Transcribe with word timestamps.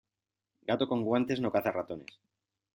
Gato 0.71 0.87
con 0.93 1.03
guantes, 1.09 1.41
no 1.45 1.53
caza 1.59 1.75
ratones. 1.79 2.13